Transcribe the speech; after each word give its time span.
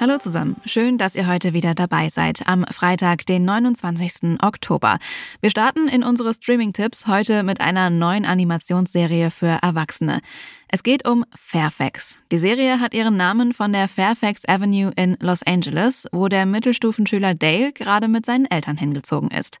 Hallo 0.00 0.16
zusammen, 0.16 0.56
schön, 0.64 0.96
dass 0.96 1.14
ihr 1.14 1.26
heute 1.26 1.52
wieder 1.52 1.74
dabei 1.74 2.08
seid 2.08 2.48
am 2.48 2.64
Freitag, 2.64 3.26
den 3.26 3.44
29. 3.44 4.40
Oktober. 4.42 4.96
Wir 5.42 5.50
starten 5.50 5.88
in 5.88 6.02
unsere 6.02 6.32
Streaming-Tipps 6.32 7.06
heute 7.06 7.42
mit 7.42 7.60
einer 7.60 7.90
neuen 7.90 8.24
Animationsserie 8.24 9.30
für 9.30 9.58
Erwachsene. 9.60 10.22
Es 10.68 10.82
geht 10.82 11.06
um 11.06 11.26
Fairfax. 11.36 12.22
Die 12.32 12.38
Serie 12.38 12.80
hat 12.80 12.94
ihren 12.94 13.18
Namen 13.18 13.52
von 13.52 13.74
der 13.74 13.88
Fairfax 13.88 14.48
Avenue 14.48 14.90
in 14.96 15.18
Los 15.20 15.42
Angeles, 15.42 16.08
wo 16.12 16.28
der 16.28 16.46
Mittelstufenschüler 16.46 17.34
Dale 17.34 17.70
gerade 17.74 18.08
mit 18.08 18.24
seinen 18.24 18.46
Eltern 18.46 18.78
hingezogen 18.78 19.30
ist. 19.30 19.60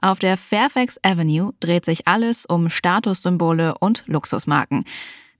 Auf 0.00 0.18
der 0.18 0.38
Fairfax 0.38 0.98
Avenue 1.02 1.52
dreht 1.60 1.84
sich 1.84 2.08
alles 2.08 2.46
um 2.46 2.70
Statussymbole 2.70 3.76
und 3.80 4.02
Luxusmarken. 4.06 4.86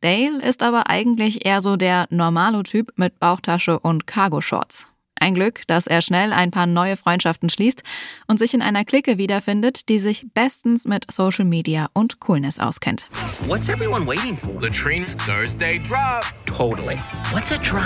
Dale 0.05 0.43
ist 0.43 0.63
aber 0.63 0.91
eigentlich 0.91 1.47
eher 1.47 1.63
so 1.63 1.77
der 1.77 2.07
Normalo-Typ 2.11 2.93
mit 2.97 3.19
Bauchtasche 3.19 3.79
und 3.79 4.07
Cargo-Shorts. 4.07 4.87
Ein 5.19 5.35
Glück, 5.35 5.63
dass 5.67 5.87
er 5.87 6.03
schnell 6.03 6.35
ein 6.35 6.51
paar 6.51 6.67
neue 6.67 6.99
Freundschaften 6.99 7.49
schließt 7.49 7.83
und 8.27 8.39
sich 8.39 8.53
in 8.53 8.61
einer 8.61 8.85
Clique 8.85 9.17
wiederfindet, 9.17 9.89
die 9.89 9.99
sich 9.99 10.27
bestens 10.35 10.85
mit 10.85 11.11
Social 11.11 11.47
Media 11.47 11.89
und 11.95 12.21
Coolness 12.21 12.59
auskennt. 12.59 13.09
What's 13.47 13.71
everyone 13.71 14.07
waiting 14.07 14.37
for? 14.37 14.61
Latrine's 14.61 15.17
Thursday 15.25 15.81
drop. 15.89 16.25
Totally. 16.45 16.99
What's 17.33 17.51
a 17.51 17.57
drop? 17.57 17.85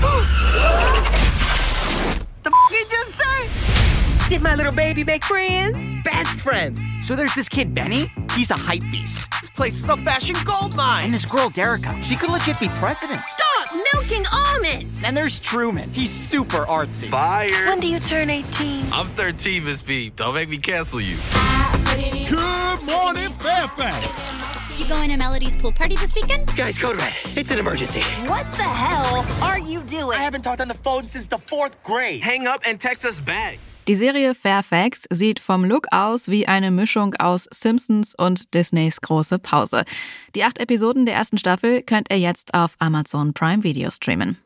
The 2.44 2.50
f 2.50 2.70
you 2.70 2.84
just 2.88 3.18
say? 3.18 3.48
Did 4.30 4.40
my 4.40 4.54
little 4.54 4.72
baby 4.72 5.02
make 5.02 5.24
friends? 5.24 6.04
Best 6.04 6.40
friends. 6.40 6.80
So 7.02 7.16
there's 7.16 7.34
this 7.34 7.48
kid, 7.48 7.74
Benny. 7.74 8.06
He's 8.36 8.52
a 8.52 8.56
hype 8.56 8.84
beast. 8.92 9.26
This 9.56 9.62
place 9.62 9.84
is 9.84 9.88
a 9.88 9.96
fashion 9.96 10.36
gold 10.44 10.76
mine. 10.76 11.06
And 11.06 11.14
this 11.14 11.24
girl, 11.24 11.48
Derica, 11.48 12.04
she 12.04 12.14
could 12.14 12.28
legit 12.28 12.60
be 12.60 12.68
president. 12.74 13.18
Stop 13.18 13.74
milking 13.94 14.22
almonds! 14.30 15.02
And 15.02 15.16
there's 15.16 15.40
Truman. 15.40 15.90
He's 15.94 16.10
super 16.10 16.66
artsy. 16.66 17.08
Fire. 17.08 17.66
When 17.66 17.80
do 17.80 17.88
you 17.88 17.98
turn 17.98 18.28
18? 18.28 18.92
I'm 18.92 19.06
13, 19.06 19.64
Miss 19.64 19.80
B. 19.80 20.10
Don't 20.14 20.34
make 20.34 20.50
me 20.50 20.58
cancel 20.58 21.00
you. 21.00 21.16
Good 22.28 22.82
morning, 22.82 23.32
Fairfax. 23.32 24.78
You 24.78 24.86
going 24.88 25.08
to 25.08 25.16
Melody's 25.16 25.56
pool 25.56 25.72
party 25.72 25.96
this 25.96 26.14
weekend? 26.14 26.54
Guys, 26.54 26.76
code 26.76 26.98
red. 26.98 27.14
It's 27.34 27.50
an 27.50 27.58
emergency. 27.58 28.02
What 28.28 28.44
the 28.52 28.62
hell 28.62 29.24
are 29.42 29.58
you 29.58 29.80
doing? 29.84 30.18
I 30.18 30.22
haven't 30.22 30.42
talked 30.42 30.60
on 30.60 30.68
the 30.68 30.74
phone 30.74 31.06
since 31.06 31.28
the 31.28 31.38
fourth 31.38 31.82
grade. 31.82 32.20
Hang 32.20 32.46
up 32.46 32.60
and 32.68 32.78
text 32.78 33.06
us 33.06 33.22
back. 33.22 33.58
Die 33.88 33.94
Serie 33.94 34.34
Fairfax 34.34 35.04
sieht 35.10 35.38
vom 35.38 35.64
Look 35.64 35.86
aus 35.92 36.28
wie 36.28 36.48
eine 36.48 36.72
Mischung 36.72 37.14
aus 37.14 37.46
Simpsons 37.52 38.16
und 38.16 38.52
Disneys 38.52 39.00
große 39.00 39.38
Pause. 39.38 39.84
Die 40.34 40.42
acht 40.42 40.58
Episoden 40.58 41.06
der 41.06 41.14
ersten 41.14 41.38
Staffel 41.38 41.82
könnt 41.82 42.10
ihr 42.10 42.18
jetzt 42.18 42.52
auf 42.52 42.72
Amazon 42.80 43.32
Prime 43.32 43.62
Video 43.62 43.88
streamen. 43.92 44.38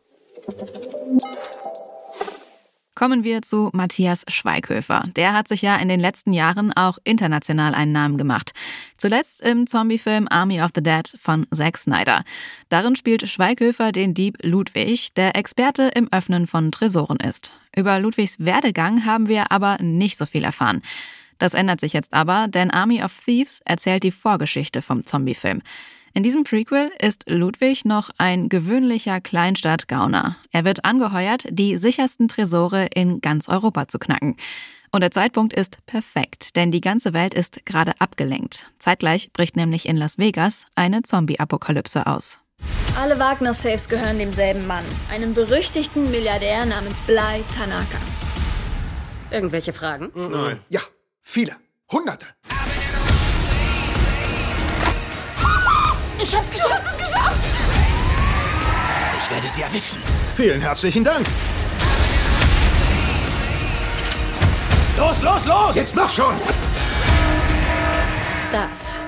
Kommen 3.01 3.25
wir 3.25 3.41
zu 3.41 3.71
Matthias 3.73 4.27
Schweighöfer. 4.29 5.09
Der 5.17 5.33
hat 5.33 5.49
sich 5.49 5.63
ja 5.63 5.77
in 5.77 5.89
den 5.89 6.01
letzten 6.01 6.35
Jahren 6.35 6.71
auch 6.75 6.99
international 7.03 7.75
einen 7.75 7.93
Namen 7.93 8.19
gemacht. 8.19 8.53
Zuletzt 8.99 9.41
im 9.41 9.67
Zombiefilm 9.67 10.29
Army 10.29 10.61
of 10.61 10.73
the 10.75 10.83
Dead 10.83 11.11
von 11.19 11.47
Zack 11.51 11.79
Snyder. 11.79 12.25
Darin 12.69 12.97
spielt 12.97 13.27
Schweighöfer 13.27 13.93
den 13.93 14.13
Dieb 14.13 14.37
Ludwig, 14.43 15.15
der 15.15 15.35
Experte 15.35 15.91
im 15.95 16.13
Öffnen 16.13 16.47
von 16.47 16.71
Tresoren 16.73 17.17
ist. 17.17 17.55
Über 17.75 17.99
Ludwigs 18.01 18.39
Werdegang 18.39 19.07
haben 19.07 19.29
wir 19.29 19.51
aber 19.51 19.79
nicht 19.81 20.19
so 20.19 20.27
viel 20.27 20.45
erfahren. 20.45 20.83
Das 21.39 21.55
ändert 21.55 21.81
sich 21.81 21.95
jetzt 21.95 22.13
aber, 22.13 22.49
denn 22.49 22.71
Army 22.71 23.03
of 23.03 23.19
Thieves 23.25 23.63
erzählt 23.65 24.03
die 24.03 24.13
Vorgeschichte 24.13 24.83
vom 24.83 25.07
Zombiefilm. 25.07 25.63
In 26.13 26.25
diesem 26.25 26.43
Prequel 26.43 26.91
ist 27.01 27.31
Ludwig 27.31 27.85
noch 27.85 28.11
ein 28.19 28.49
gewöhnlicher 28.49 29.21
Kleinstadt-Gauner. 29.21 30.37
Er 30.51 30.65
wird 30.65 30.85
angeheuert, 30.85 31.47
die 31.51 31.77
sichersten 31.77 32.27
Tresore 32.27 32.89
in 32.93 33.21
ganz 33.21 33.49
Europa 33.49 33.87
zu 33.87 34.01
knacken. 34.01 34.37
Und 34.91 35.03
der 35.03 35.13
Zeitpunkt 35.13 35.53
ist 35.53 35.87
perfekt, 35.87 36.57
denn 36.57 36.73
die 36.73 36.81
ganze 36.81 37.13
Welt 37.13 37.33
ist 37.33 37.65
gerade 37.65 37.93
abgelenkt. 38.01 38.67
Zeitgleich 38.81 39.33
bricht 39.33 39.55
nämlich 39.55 39.87
in 39.87 39.97
Las 39.97 40.19
Vegas 40.19 40.67
eine 40.75 41.03
Zombie-Apokalypse 41.03 42.05
aus. 42.09 42.41
Alle 43.01 43.21
Wagner-Safes 43.21 43.89
gehören 43.89 44.19
demselben 44.19 44.67
Mann, 44.67 44.85
einem 45.13 45.33
berüchtigten 45.33 46.11
Milliardär 46.11 46.67
namens 46.67 47.01
Blai 47.03 47.45
Tanaka. 47.55 47.99
Irgendwelche 49.31 49.73
Fragen? 49.73 50.11
Nein. 50.17 50.59
Ja, 50.71 50.81
viele. 51.23 51.55
Hunderte. 51.93 52.27
Ich 56.23 56.35
hab's 56.35 56.51
geschafft! 56.51 56.85
es 56.93 56.99
geschafft! 56.99 57.49
Ich 59.23 59.31
werde 59.31 59.49
sie 59.49 59.63
erwischen. 59.63 60.03
Vielen 60.37 60.61
herzlichen 60.61 61.03
Dank. 61.03 61.27
Los, 64.99 65.23
los, 65.23 65.45
los! 65.47 65.77
Jetzt 65.77 65.97
mach 65.97 66.13
schon! 66.13 66.35
Das 68.53 69.01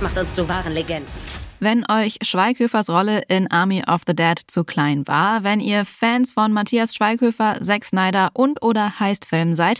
macht 0.00 0.18
uns 0.18 0.34
zu 0.34 0.48
wahren 0.48 0.72
Legenden. 0.72 1.12
Wenn 1.60 1.88
euch 1.88 2.18
Schweighöfers 2.22 2.90
Rolle 2.90 3.22
in 3.28 3.48
Army 3.52 3.84
of 3.86 4.00
the 4.04 4.16
Dead 4.16 4.40
zu 4.48 4.64
klein 4.64 5.06
war, 5.06 5.44
wenn 5.44 5.60
ihr 5.60 5.84
Fans 5.84 6.32
von 6.32 6.52
Matthias 6.52 6.96
Schweighöfer, 6.96 7.60
Zack 7.60 7.84
Snyder 7.84 8.30
und 8.34 8.60
oder 8.62 8.98
Heist-Film 8.98 9.54
seid, 9.54 9.78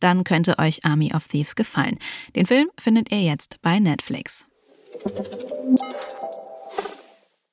dann 0.00 0.24
könnte 0.24 0.58
euch 0.58 0.84
Army 0.84 1.14
of 1.14 1.26
Thieves 1.28 1.54
gefallen. 1.54 1.98
Den 2.36 2.44
Film 2.44 2.68
findet 2.78 3.10
ihr 3.10 3.22
jetzt 3.22 3.56
bei 3.62 3.78
Netflix. 3.78 4.46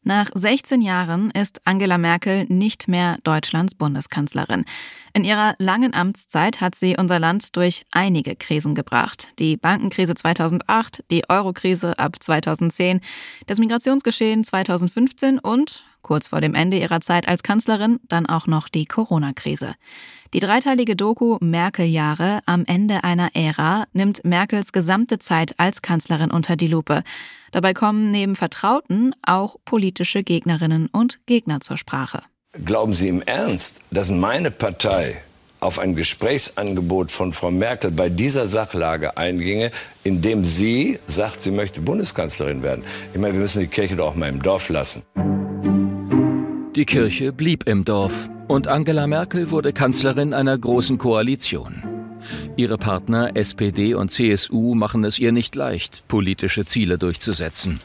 Nach 0.10 0.30
16 0.34 0.82
Jahren 0.82 1.30
ist 1.30 1.62
Angela 1.66 1.98
Merkel 1.98 2.46
nicht 2.50 2.88
mehr 2.88 3.18
Deutschlands 3.24 3.76
Bundeskanzlerin. 3.76 4.66
In 5.14 5.24
ihrer 5.24 5.54
langen 5.60 5.94
Amtszeit 5.94 6.62
hat 6.62 6.74
sie 6.74 6.96
unser 6.98 7.20
Land 7.20 7.56
durch 7.56 7.86
einige 7.92 8.36
Krisen 8.36 8.74
gebracht. 8.74 9.34
Die 9.38 9.56
Bankenkrise 9.56 10.16
2008, 10.16 11.04
die 11.12 11.30
Eurokrise 11.30 12.00
ab 12.00 12.16
2010, 12.20 13.02
das 13.46 13.60
Migrationsgeschehen 13.60 14.44
2015 14.44 15.38
und, 15.38 15.86
kurz 16.09 16.30
vor 16.30 16.42
dem 16.42 16.56
Ende 16.56 16.80
ihrer 16.80 17.02
Zeit 17.02 17.28
als 17.28 17.44
Kanzlerin, 17.44 18.00
dann 18.08 18.25
auch 18.25 18.47
noch 18.47 18.68
die 18.68 18.88
Corona-Krise. 18.88 19.75
Die 20.34 20.40
dreiteilige 20.40 20.96
Doku 20.96 21.38
Merkel-Jahre 21.40 22.40
am 22.47 22.64
Ende 22.66 23.03
einer 23.03 23.30
Ära 23.36 23.86
nimmt 23.94 24.25
Merkels 24.25 24.72
gesamte 24.72 25.19
Zeit 25.19 25.53
als 25.59 25.84
Kanzlerin 25.84 26.31
unter 26.31 26.56
die 26.56 26.66
Lupe. 26.66 27.03
Dabei 27.52 27.75
kommen 27.75 28.09
neben 28.09 28.36
Vertrauten 28.36 29.14
auch 29.22 29.58
politische 29.66 30.24
Gegnerinnen 30.24 30.88
und 30.92 31.19
Gegner 31.28 31.62
zur 31.62 31.78
Sprache. 31.78 32.24
Glauben 32.66 32.94
Sie 32.94 33.08
im 33.08 33.22
Ernst, 33.22 33.81
dass 33.92 34.09
meine 34.09 34.50
Partei 34.50 35.22
auf 35.59 35.78
ein 35.78 35.96
Gesprächsangebot 35.96 37.12
von 37.12 37.34
Frau 37.34 37.52
Merkel 37.52 37.92
bei 37.92 38.09
dieser 38.09 38.48
Sachlage 38.48 39.16
einginge, 39.16 39.69
indem 40.03 40.44
sie 40.44 40.98
sagt, 41.06 41.40
sie 41.42 41.52
möchte 41.52 41.81
Bundeskanzlerin 41.81 42.64
werden? 42.64 42.84
Ich 43.14 43.19
meine, 43.19 43.34
wir 43.34 43.42
müssen 43.42 43.59
die 43.59 43.68
Kirche 43.68 43.96
doch 43.96 44.08
auch 44.08 44.16
mal 44.16 44.30
im 44.30 44.42
Dorf 44.42 44.69
lassen. 44.69 45.03
Die 46.79 46.85
Kirche 46.85 47.34
blieb 47.34 47.67
im 47.67 47.84
Dorf 47.84 48.29
und 48.47 48.69
Angela 48.69 49.06
Merkel 49.06 49.51
wurde 49.51 49.73
Kanzlerin 49.73 50.34
einer 50.34 50.57
großen 50.57 50.97
Koalition. 50.97 51.84
Ihre 52.56 52.78
Partner 52.78 53.35
SPD 53.35 53.95
und 53.95 54.13
CSU 54.13 54.75
machen 54.75 55.03
es 55.03 55.19
ihr 55.19 55.34
nicht 55.34 55.56
leicht, 55.56 56.07
politische 56.07 56.63
Ziele 56.63 56.97
durchzusetzen. 56.97 57.81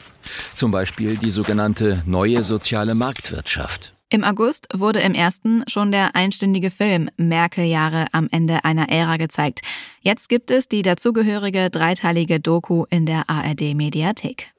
Zum 0.53 0.71
Beispiel 0.71 1.17
die 1.17 1.29
sogenannte 1.29 2.03
neue 2.05 2.41
soziale 2.41 2.95
Marktwirtschaft. 2.95 3.93
Im 4.07 4.23
August 4.23 4.69
wurde 4.73 5.01
im 5.01 5.13
ersten 5.13 5.65
schon 5.67 5.91
der 5.91 6.15
einstündige 6.15 6.71
Film 6.71 7.09
Merkel-Jahre 7.17 8.05
am 8.13 8.29
Ende 8.31 8.63
einer 8.63 8.87
Ära 8.87 9.17
gezeigt. 9.17 9.59
Jetzt 9.99 10.29
gibt 10.29 10.51
es 10.51 10.69
die 10.69 10.83
dazugehörige 10.83 11.69
dreiteilige 11.69 12.39
Doku 12.39 12.85
in 12.89 13.05
der 13.05 13.29
ARD-Mediathek. 13.29 14.53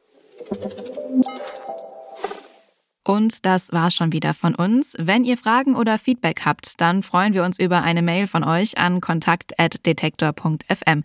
Und 3.07 3.47
das 3.47 3.73
war's 3.73 3.95
schon 3.95 4.13
wieder 4.13 4.35
von 4.35 4.57
uns. 4.57 4.97
Wenn 4.99 5.23
ihr 5.23 5.37
Fragen 5.37 5.77
oder 5.77 5.97
Feedback 5.97 6.45
habt, 6.45 6.81
dann 6.81 7.05
freuen 7.05 7.35
wir 7.35 7.45
uns 7.45 7.57
über 7.57 7.85
eine 7.85 8.03
Mail 8.03 8.27
von 8.27 8.43
euch 8.43 8.79
an 8.79 9.01
kontakt.detektor.fm. 9.01 11.05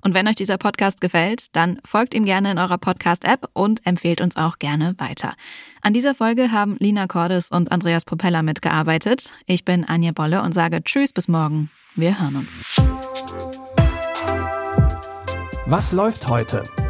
Und 0.00 0.14
wenn 0.14 0.28
euch 0.28 0.36
dieser 0.36 0.56
Podcast 0.56 1.02
gefällt, 1.02 1.54
dann 1.54 1.78
folgt 1.84 2.14
ihm 2.14 2.24
gerne 2.24 2.52
in 2.52 2.58
eurer 2.58 2.78
Podcast-App 2.78 3.50
und 3.52 3.86
empfehlt 3.86 4.22
uns 4.22 4.36
auch 4.36 4.58
gerne 4.58 4.94
weiter. 4.96 5.34
An 5.82 5.92
dieser 5.92 6.14
Folge 6.14 6.52
haben 6.52 6.76
Lina 6.78 7.06
Cordes 7.06 7.50
und 7.50 7.70
Andreas 7.70 8.06
Propeller 8.06 8.42
mitgearbeitet. 8.42 9.34
Ich 9.44 9.66
bin 9.66 9.84
Anja 9.84 10.12
Bolle 10.12 10.40
und 10.40 10.54
sage 10.54 10.82
Tschüss 10.82 11.12
bis 11.12 11.28
morgen. 11.28 11.70
Wir 11.94 12.18
hören 12.18 12.36
uns. 12.36 12.64
Was 15.66 15.92
läuft 15.92 16.28
heute? 16.28 16.62